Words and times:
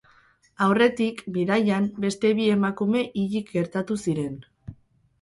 Aurretik, 0.67 1.21
bidaian, 1.35 1.87
beste 2.07 2.33
bi 2.41 2.49
emakume 2.57 3.07
hilik 3.23 3.57
gertatu 3.61 4.03
ziren. 4.09 4.45